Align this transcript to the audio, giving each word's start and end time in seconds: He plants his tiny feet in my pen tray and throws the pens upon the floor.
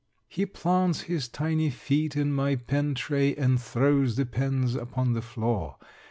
He 0.27 0.47
plants 0.47 1.01
his 1.01 1.27
tiny 1.27 1.69
feet 1.69 2.15
in 2.17 2.33
my 2.33 2.55
pen 2.55 2.95
tray 2.95 3.35
and 3.35 3.61
throws 3.61 4.15
the 4.15 4.25
pens 4.25 4.73
upon 4.73 5.13
the 5.13 5.21
floor. 5.21 5.75